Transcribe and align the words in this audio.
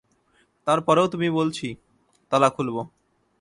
তার 0.67 0.79
পরেও 0.81 1.07
তুমি 1.07 1.27
বলছি 1.29 1.67
তালা 2.31 2.49
খুলব। 2.49 2.75